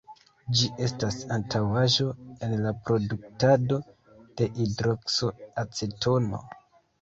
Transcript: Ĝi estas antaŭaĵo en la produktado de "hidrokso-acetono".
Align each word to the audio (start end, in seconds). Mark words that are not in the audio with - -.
Ĝi 0.59 0.67
estas 0.85 1.17
antaŭaĵo 1.35 2.05
en 2.47 2.55
la 2.61 2.71
produktado 2.87 3.79
de 4.41 4.49
"hidrokso-acetono". 4.57 6.43